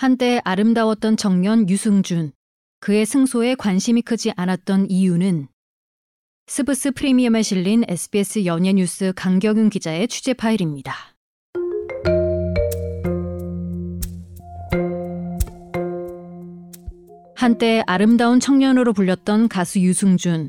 한때 0.00 0.40
아름다웠던 0.44 1.18
청년 1.18 1.68
유승준. 1.68 2.32
그의 2.80 3.04
승소에 3.04 3.54
관심이 3.54 4.00
크지 4.00 4.32
않았던 4.34 4.88
이유는 4.88 5.48
스브스 6.46 6.92
프리미엄에 6.92 7.42
실린 7.42 7.84
SBS 7.86 8.46
연예 8.46 8.72
뉴스 8.72 9.12
강경윤 9.14 9.68
기자의 9.68 10.08
취재 10.08 10.32
파일입니다. 10.32 10.94
한때 17.36 17.84
아름다운 17.86 18.40
청년으로 18.40 18.94
불렸던 18.94 19.48
가수 19.48 19.80
유승준. 19.80 20.48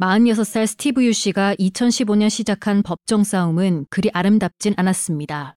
46살 0.00 0.66
스티브 0.66 1.04
유 1.04 1.12
씨가 1.12 1.54
2015년 1.54 2.28
시작한 2.28 2.82
법정 2.82 3.22
싸움은 3.22 3.86
그리 3.88 4.10
아름답진 4.12 4.74
않았습니다. 4.76 5.54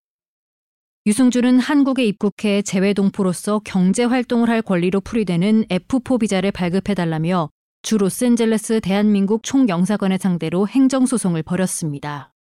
유승준은 1.05 1.59
한국에 1.59 2.05
입국해 2.05 2.61
재외동포로서 2.61 3.59
경제 3.65 4.05
활동을 4.05 4.47
할 4.47 4.61
권리로 4.61 5.01
풀이되는 5.01 5.65
F4 5.65 6.17
비자를 6.17 6.53
발급해달라며 6.53 7.49
주 7.81 7.97
로스앤젤레스 7.97 8.79
대한민국 8.79 9.43
총영사관을 9.43 10.17
상대로 10.17 10.65
행정소송을 10.65 11.43
벌였습니다. 11.43 12.31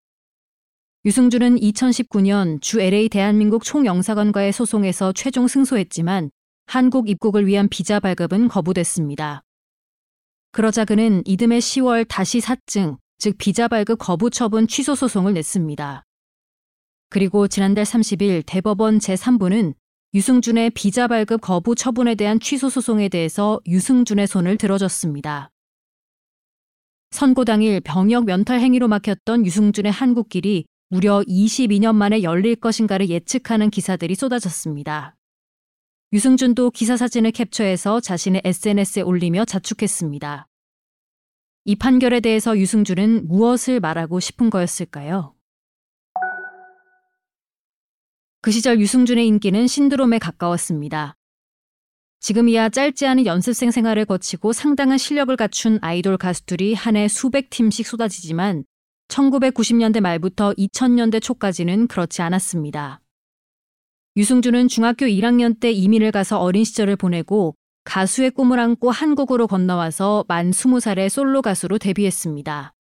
유승준은 1.05 1.57
2019년 1.57 2.63
주 2.63 2.81
LA 2.81 3.09
대한민국 3.09 3.65
총영사관과의 3.65 4.53
소송에서 4.53 5.13
최종 5.13 5.49
승소했지만 5.49 6.31
한국 6.67 7.11
입국을 7.11 7.49
위한 7.49 7.69
비자 7.69 7.99
발급은 7.99 8.47
거부됐습니다. 8.47 9.43
그러자 10.53 10.85
그는 10.85 11.23
이듬해 11.25 11.59
10월 11.59 12.07
다시 12.09 12.39
사증, 12.39 12.99
즉 13.19 13.35
비자 13.39 13.67
발급 13.67 13.99
거부 13.99 14.31
처분 14.31 14.69
취소 14.69 14.95
소송을 14.95 15.35
냈습니다. 15.35 16.05
그리고 17.13 17.47
지난달 17.47 17.85
30일 17.85 18.43
대법원 18.47 18.97
제3부는 18.97 19.75
유승준의 20.15 20.71
비자 20.71 21.09
발급 21.09 21.43
거부 21.43 21.75
처분에 21.75 22.15
대한 22.15 22.41
취소 22.41 22.71
소송에 22.71 23.11
대해서 23.11 23.61
유승준의 23.67 24.27
손을 24.27 24.57
들어줬습니다. 24.57 25.51
선고 27.11 27.45
당일 27.45 27.83
병역 27.83 28.25
면탈 28.25 28.61
행위로 28.61 28.89
막혔던 28.89 29.45
유승준의 29.45 29.93
한국길이 29.93 30.65
무려 30.89 31.21
22년 31.29 31.97
만에 31.97 32.23
열릴 32.23 32.57
것인가를 32.57 33.11
예측하는 33.11 33.69
기사들이 33.69 34.15
쏟아졌습니다. 34.15 35.15
유승준도 36.15 36.71
기사 36.71 36.97
사진을 36.97 37.33
캡처해서 37.33 38.01
자신의 38.01 38.41
SNS에 38.43 39.03
올리며 39.03 39.45
자축했습니다. 39.45 40.49
이 41.67 41.77
판결에 41.77 42.21
대해서 42.21 42.57
유승준은 42.57 43.29
무엇을 43.29 43.81
말하고 43.81 44.19
싶은 44.19 44.49
거였을까요? 44.49 45.35
그 48.45 48.51
시절 48.51 48.81
유승준의 48.81 49.25
인기는 49.29 49.69
신드롬에 49.69 50.19
가까웠습니다. 50.19 51.15
지금이야 52.19 52.71
짧지 52.71 53.07
않은 53.07 53.25
연습생 53.25 53.71
생활을 53.71 54.05
거치고 54.05 54.53
상당한 54.53 54.99
실력을 54.99 55.35
갖춘 55.37 55.79
아이돌 55.81 56.17
가수들이 56.19 56.75
한 56.75 56.97
해 56.97 57.07
수백 57.07 57.51
팀씩 57.51 57.87
쏟아지지만 57.87 58.65
1990년대 59.07 60.01
말부터 60.01 60.55
2000년대 60.55 61.23
초까지는 61.23 61.87
그렇지 61.87 62.21
않았습니다. 62.23 63.01
유승준은 64.17 64.67
중학교 64.67 65.07
1학년 65.07 65.61
때 65.61 65.71
이민을 65.71 66.11
가서 66.11 66.41
어린 66.41 66.65
시절을 66.65 66.97
보내고 66.97 67.55
가수의 67.85 68.33
꿈을 68.33 68.59
안고 68.59 68.91
한국으로 68.91 69.47
건너와서 69.47 70.25
만 70.27 70.51
20살의 70.51 71.11
솔로 71.11 71.43
가수로 71.43 71.79
데뷔했습니다. 71.79 72.75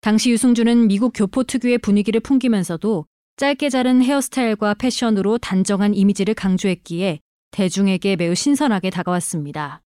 당시 0.00 0.32
유승준은 0.32 0.88
미국 0.88 1.12
교포 1.14 1.44
특유의 1.44 1.78
분위기를 1.78 2.18
풍기면서도 2.18 3.06
짧게 3.36 3.68
자른 3.68 4.02
헤어스타일과 4.02 4.72
패션으로 4.74 5.36
단정한 5.36 5.94
이미지를 5.94 6.32
강조했기에 6.32 7.20
대중에게 7.50 8.16
매우 8.16 8.34
신선하게 8.34 8.88
다가왔습니다. 8.88 9.82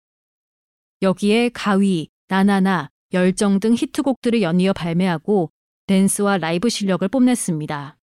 여기에 1.03 1.49
가위, 1.49 2.11
나나나, 2.29 2.91
열정 3.13 3.59
등 3.59 3.75
히트곡들을 3.75 4.41
연이어 4.41 4.73
발매하고 4.73 5.51
댄스와 5.89 6.39
라이브 6.39 6.69
실력을 6.69 7.07
뽐냈습니다. 7.09 7.97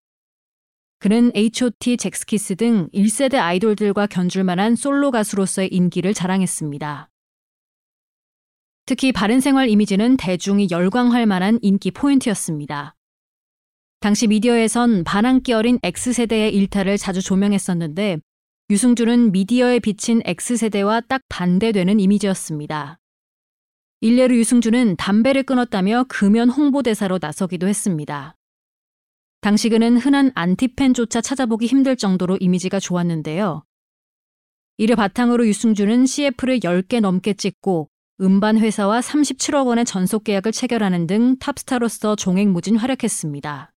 그는 0.97 1.31
H.O.T, 1.36 1.98
잭스키스 1.98 2.56
등 2.56 2.90
1세대 2.92 3.36
아이돌들과 3.36 4.08
견줄만한 4.08 4.75
솔로 4.75 5.12
가수로서의 5.12 5.72
인기를 5.72 6.16
자랑했습니다. 6.16 7.12
특히 8.88 9.12
바른 9.12 9.40
생활 9.42 9.69
이미지는 9.69 10.18
대중이 10.18 10.69
열광할 10.72 11.28
만한 11.28 11.59
인기 11.62 11.92
포인트였습니다. 11.92 12.94
당시 14.06 14.28
미디어에선 14.28 15.04
반항기 15.04 15.52
어린 15.52 15.80
X세대의 15.82 16.54
일탈을 16.54 16.96
자주 16.96 17.24
조명했었는데 17.24 18.20
유승준은 18.70 19.32
미디어에 19.32 19.80
비친 19.80 20.22
X세대와 20.24 21.02
딱 21.08 21.22
반대되는 21.28 22.00
이미지였습니다. 22.00 23.00
일례로 24.02 24.36
유승준은 24.36 24.98
담배를 24.98 25.42
끊었다며 25.42 26.06
금연 26.08 26.52
홍보대사로 26.52 27.18
나서기도 27.20 27.68
했습니다. 27.68 28.36
당시 29.42 29.70
그는 29.70 29.98
흔한 29.98 30.32
안티팬조차 30.36 31.22
찾아보기 31.22 31.66
힘들 31.66 31.96
정도로 31.96 32.38
이미지가 32.40 32.80
좋았는데요. 32.80 33.64
이를 34.78 34.96
바탕으로 34.96 35.48
유승준은 35.48 36.06
CF를 36.06 36.60
10개 36.60 37.00
넘게 37.00 37.34
찍고 37.34 37.90
음반 38.22 38.60
회사와 38.60 39.00
37억 39.00 39.66
원의 39.66 39.86
전속 39.86 40.26
계약을 40.26 40.52
체결하는 40.52 41.08
등 41.08 41.38
탑스타로서 41.40 42.16
종횡무진 42.16 42.76
활약했습니다. 42.76 43.72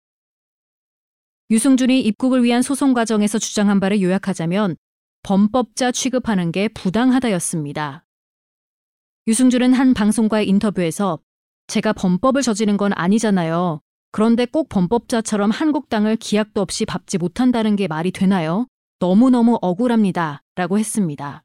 유승준이 1.50 2.00
입국을 2.02 2.44
위한 2.44 2.60
소송 2.60 2.92
과정에서 2.92 3.38
주장한 3.38 3.80
바를 3.80 4.02
요약하자면 4.02 4.76
범법자 5.22 5.92
취급하는 5.92 6.52
게 6.52 6.68
부당하다였습니다. 6.68 8.04
유승준은 9.26 9.72
한 9.72 9.94
방송과의 9.94 10.46
인터뷰에서 10.48 11.18
제가 11.66 11.94
범법을 11.94 12.42
저지른 12.42 12.76
건 12.76 12.92
아니잖아요. 12.94 13.80
그런데 14.12 14.44
꼭 14.44 14.68
범법자처럼 14.68 15.50
한국 15.50 15.88
땅을 15.88 16.16
기약도 16.16 16.60
없이 16.60 16.84
밟지 16.84 17.18
못한다는 17.18 17.76
게 17.76 17.88
말이 17.88 18.10
되나요? 18.10 18.66
너무너무 19.00 19.58
억울합니다. 19.62 20.42
라고 20.54 20.78
했습니다. 20.78 21.44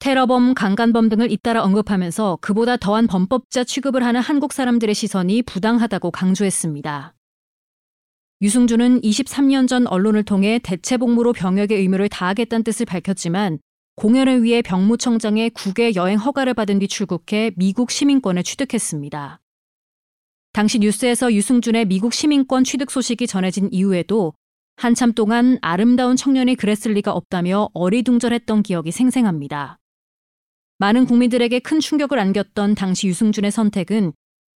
테러범, 0.00 0.54
강간범 0.54 1.08
등을 1.08 1.30
잇따라 1.30 1.62
언급하면서 1.62 2.38
그보다 2.40 2.76
더한 2.76 3.06
범법자 3.06 3.62
취급을 3.62 4.04
하는 4.04 4.20
한국 4.20 4.52
사람들의 4.52 4.92
시선이 4.94 5.42
부당하다고 5.42 6.10
강조했습니다. 6.10 7.14
유승준은 8.42 9.02
23년 9.02 9.68
전 9.68 9.86
언론을 9.86 10.24
통해 10.24 10.58
대체복무로 10.60 11.32
병역의 11.32 11.78
의무를 11.78 12.08
다하겠다는 12.08 12.64
뜻을 12.64 12.86
밝혔지만 12.86 13.60
공연을 13.94 14.42
위해 14.42 14.62
병무청장의 14.62 15.50
국외 15.50 15.94
여행 15.94 16.18
허가를 16.18 16.52
받은 16.52 16.80
뒤 16.80 16.88
출국해 16.88 17.52
미국 17.56 17.92
시민권을 17.92 18.42
취득했습니다. 18.42 19.40
당시 20.52 20.80
뉴스에서 20.80 21.32
유승준의 21.32 21.84
미국 21.84 22.12
시민권 22.12 22.64
취득 22.64 22.90
소식이 22.90 23.28
전해진 23.28 23.68
이후에도 23.70 24.34
한참 24.74 25.12
동안 25.12 25.58
아름다운 25.62 26.16
청년이 26.16 26.56
그랬을 26.56 26.94
리가 26.94 27.12
없다며 27.12 27.68
어리둥절했던 27.74 28.64
기억이 28.64 28.90
생생합니다. 28.90 29.78
많은 30.78 31.06
국민들에게 31.06 31.60
큰 31.60 31.78
충격을 31.78 32.18
안겼던 32.18 32.74
당시 32.74 33.06
유승준의 33.06 33.52
선택은 33.52 34.12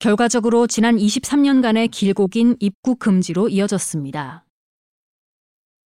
결과적으로 0.03 0.67
지난 0.67 0.97
23년간의 0.97 1.89
길고 1.89 2.27
긴 2.27 2.57
입국 2.59 2.99
금지로 2.99 3.49
이어졌습니다. 3.49 4.45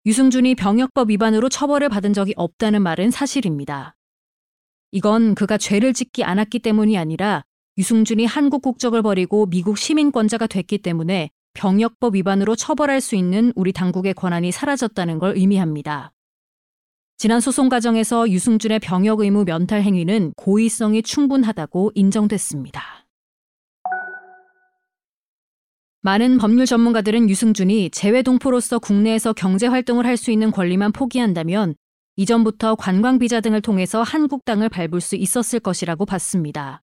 유승준이 0.07 0.55
병역법 0.55 1.11
위반으로 1.11 1.49
처벌을 1.49 1.89
받은 1.89 2.13
적이 2.13 2.33
없다는 2.37 2.83
말은 2.83 3.11
사실입니다. 3.11 3.97
이건 4.93 5.35
그가 5.35 5.59
죄를 5.59 5.93
짓지 5.93 6.23
않았기 6.23 6.61
때문이 6.61 6.97
아니라 6.97 7.43
유승준이 7.79 8.27
한국 8.27 8.63
국적을 8.63 9.03
버리고 9.03 9.47
미국 9.47 9.77
시민권자가 9.77 10.47
됐기 10.47 10.79
때문에 10.79 11.31
병역법 11.55 12.15
위반으로 12.15 12.55
처벌할 12.55 13.01
수 13.01 13.17
있는 13.17 13.53
우리 13.57 13.73
당국의 13.73 14.15
권한이 14.15 14.53
사라졌다는 14.53 15.19
걸 15.19 15.37
의미합니다. 15.37 16.13
지난 17.17 17.41
소송 17.41 17.69
과정에서 17.69 18.31
유승준의 18.31 18.79
병역 18.79 19.19
의무 19.19 19.45
면탈 19.45 19.83
행위는 19.83 20.33
고의성이 20.37 21.03
충분하다고 21.03 21.91
인정됐습니다. 21.97 22.96
많은 26.07 26.39
법률 26.39 26.67
전문가들은 26.67 27.29
유승준이 27.29 27.91
재외동포로서 27.91 28.79
국내에서 28.79 29.33
경제 29.33 29.67
활동을 29.67 30.07
할 30.07 30.17
수 30.17 30.31
있는 30.31 30.53
권리만 30.53 30.93
포기한다면 30.93 31.75
이전부터 32.15 32.77
관광 32.77 33.19
비자 33.19 33.41
등을 33.41 33.61
통해서 33.61 34.05
한국 34.05 34.45
땅을 34.45 34.69
밟을 34.69 35.01
수 35.01 35.17
있었을 35.17 35.59
것이라고 35.59 36.07
봤습니다. 36.07 36.81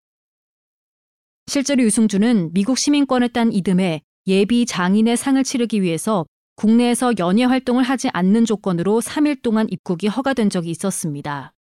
실제로 1.48 1.84
유승준은 1.84 2.52
미국 2.54 2.78
시민권을 2.78 3.30
딴 3.30 3.54
이듬해 3.54 4.02
예비 4.28 4.66
장인의 4.66 5.16
상을 5.16 5.42
치르기 5.42 5.82
위해서 5.82 6.26
국내에서 6.58 7.14
연예 7.18 7.46
활동을 7.46 7.84
하지 7.86 8.10
않는 8.12 8.44
조건으로 8.44 9.00
3일 9.00 9.42
동안 9.42 9.68
입국이 9.70 10.08
허가된 10.08 10.50
적이 10.50 10.72
있었습니다. 10.72 11.54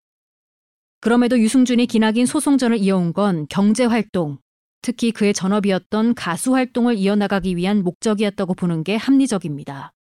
그럼에도 1.00 1.40
유승준이 1.40 1.88
기나긴 1.88 2.26
소송전을 2.26 2.80
이어온 2.80 3.14
건 3.14 3.48
경제 3.50 3.86
활동, 3.86 4.40
특히 4.84 5.12
그의 5.12 5.34
전업이었던 5.34 6.14
가수 6.14 6.54
활동을 6.54 6.98
이어나가기 6.98 7.56
위한 7.56 7.84
목적이었다고 7.84 8.54
보는 8.54 8.84
게 8.84 8.98
합리적입니다. 8.98 9.94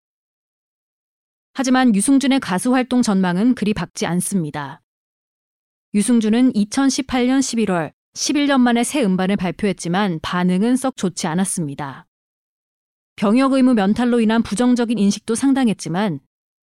하지만 1.54 1.94
유승준의 1.96 2.40
가수 2.40 2.74
활동 2.74 3.04
전망은 3.04 3.56
그리 3.56 3.74
밝지 3.74 4.08
않습니다. 4.08 4.82
유승준은 5.94 6.54
2018년 6.54 7.40
11월 7.40 7.92
11년 8.16 8.60
만에 8.60 8.84
새 8.84 9.04
음반을 9.04 9.38
발표했지만 9.38 10.20
반응은 10.24 10.76
썩 10.78 10.98
좋지 10.98 11.28
않았습니다. 11.28 12.08
병역 13.16 13.54
의무 13.54 13.76
면탈로 13.76 14.20
인한 14.20 14.42
부정적인 14.42 14.98
인식도 14.98 15.36
상당했지만 15.36 16.20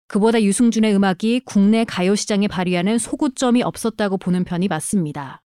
그보다 0.08 0.42
유승준의 0.42 0.92
음악이 0.92 1.42
국내 1.44 1.84
가요 1.84 2.16
시장에 2.16 2.48
발휘하는 2.48 2.98
소구점이 2.98 3.62
없었다고 3.62 4.16
보는 4.18 4.42
편이 4.42 4.66
맞습니다. 4.66 5.40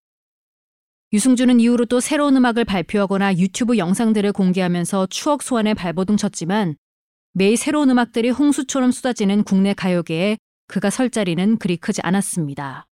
유승준은 1.11 1.59
이후로 1.59 1.85
또 1.85 1.99
새로운 1.99 2.35
음악을 2.35 2.65
발표하거나 2.65 3.37
유튜브 3.37 3.79
영상들을 3.79 4.31
공개하면서 4.31 5.07
추억 5.07 5.41
소환에 5.41 5.73
발버둥 5.73 6.17
쳤지만 6.17 6.75
매일 7.33 7.57
새로운 7.57 7.89
음악들이 7.89 8.29
홍수처럼 8.29 8.91
쏟아지는 8.91 9.43
국내 9.43 9.73
가요계에 9.73 10.37
그가 10.67 10.91
설 10.91 11.09
자리는 11.09 11.57
그리 11.57 11.77
크지 11.77 12.01
않았습니다. 12.03 12.85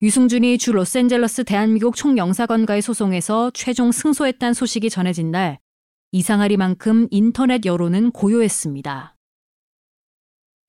유승준이 0.00 0.56
주 0.56 0.72
로스앤젤러스 0.72 1.44
대한민국 1.44 1.96
총영사관과의 1.96 2.80
소송에서 2.80 3.50
최종 3.52 3.92
승소했다는 3.92 4.54
소식이 4.54 4.88
전해진 4.88 5.30
날 5.30 5.58
이상하리만큼 6.12 7.08
인터넷 7.10 7.66
여론은 7.66 8.10
고요했습니다. 8.12 9.16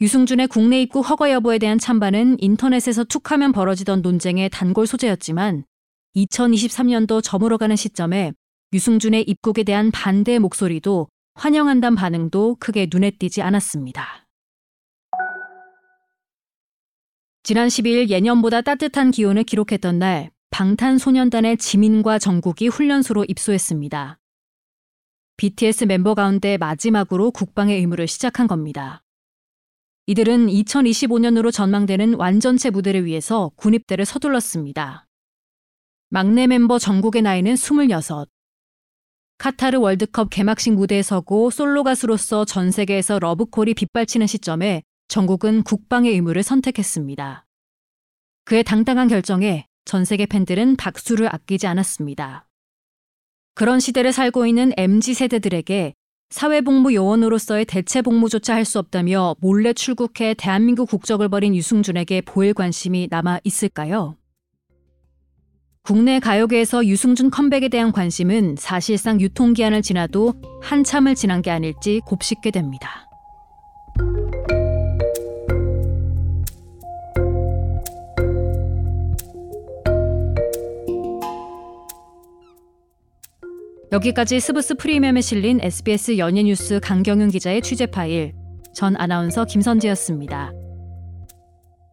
유승준의 0.01 0.47
국내 0.49 0.81
입국 0.81 1.09
허가 1.09 1.31
여부에 1.31 1.57
대한 1.57 1.77
찬반은 1.77 2.35
인터넷에서 2.39 3.05
툭하면 3.05 3.53
벌어지던 3.53 4.01
논쟁의 4.01 4.49
단골 4.49 4.87
소재였지만 4.87 5.63
2023년도 6.15 7.23
저물어가는 7.23 7.75
시점에 7.75 8.33
유승준의 8.73 9.23
입국에 9.23 9.63
대한 9.63 9.91
반대 9.91 10.39
목소리도 10.39 11.07
환영한다는 11.35 11.95
반응도 11.95 12.57
크게 12.59 12.87
눈에 12.91 13.11
띄지 13.11 13.41
않았습니다. 13.41 14.27
지난 17.43 17.67
12일 17.67 18.09
예년보다 18.09 18.61
따뜻한 18.61 19.11
기온을 19.11 19.43
기록했던 19.43 19.99
날 19.99 20.31
방탄소년단의 20.51 21.57
지민과 21.57 22.19
정국이 22.19 22.67
훈련소로 22.67 23.25
입소했습니다. 23.27 24.19
BTS 25.37 25.85
멤버 25.85 26.13
가운데 26.13 26.57
마지막으로 26.57 27.31
국방의 27.31 27.79
의무를 27.79 28.07
시작한 28.07 28.47
겁니다. 28.47 29.03
이들은 30.05 30.47
2025년으로 30.47 31.51
전망되는 31.51 32.15
완전체 32.15 32.69
무대를 32.69 33.05
위해서 33.05 33.51
군입대를 33.55 34.05
서둘렀습니다. 34.05 35.07
막내 36.13 36.45
멤버 36.45 36.77
정국의 36.77 37.21
나이는 37.21 37.53
26. 37.53 38.27
카타르 39.37 39.79
월드컵 39.79 40.29
개막식 40.29 40.73
무대에 40.73 41.01
서고 41.01 41.49
솔로 41.49 41.85
가수로서 41.85 42.43
전 42.43 42.69
세계에서 42.69 43.17
러브콜이 43.19 43.73
빗발치는 43.75 44.27
시점에 44.27 44.83
정국은 45.07 45.63
국방의 45.63 46.11
의무를 46.11 46.43
선택했습니다. 46.43 47.45
그의 48.43 48.65
당당한 48.65 49.07
결정에 49.07 49.65
전 49.85 50.03
세계 50.03 50.25
팬들은 50.25 50.75
박수를 50.75 51.33
아끼지 51.33 51.65
않았습니다. 51.67 52.45
그런 53.55 53.79
시대를 53.79 54.11
살고 54.11 54.45
있는 54.45 54.73
MZ 54.75 55.13
세대들에게 55.13 55.93
사회복무 56.29 56.93
요원으로서의 56.93 57.63
대체 57.63 58.01
복무조차 58.01 58.53
할 58.53 58.65
수 58.65 58.79
없다며 58.79 59.37
몰래 59.39 59.71
출국해 59.71 60.33
대한민국 60.33 60.89
국적을 60.89 61.29
버린 61.29 61.55
유승준에게 61.55 62.19
보일 62.21 62.53
관심이 62.53 63.07
남아 63.09 63.39
있을까요? 63.45 64.17
국내 65.83 66.19
가요계에서 66.19 66.85
유승준 66.85 67.31
컴백에 67.31 67.67
대한 67.69 67.91
관심은 67.91 68.55
사실상 68.59 69.19
유통기한을 69.19 69.81
지나도 69.81 70.35
한참을 70.61 71.15
지난 71.15 71.41
게 71.41 71.49
아닐지 71.49 72.01
곱씹게 72.05 72.51
됩니다. 72.51 73.07
여기까지 83.91 84.39
스브스 84.39 84.75
프리미엄에 84.75 85.19
실린 85.19 85.59
SBS 85.61 86.17
연예 86.17 86.43
뉴스 86.43 86.79
강경윤 86.79 87.29
기자의 87.31 87.61
취재 87.61 87.87
파일, 87.87 88.33
전 88.73 88.95
아나운서 88.95 89.43
김선지였습니다. 89.45 90.60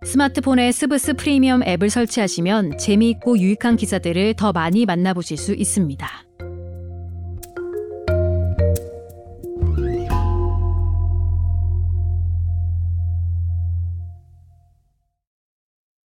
스마트폰에 0.09 0.73
스브스 0.73 1.15
프리미엄 1.15 1.63
앱을 1.63 1.91
설치하시면 1.91 2.79
재미있고 2.79 3.39
유익한 3.39 3.77
기사들을 3.77 4.35
더 4.39 4.53
많이 4.53 4.87
만나보실 4.87 5.37
수 5.37 5.53
있습니다. 5.53 6.09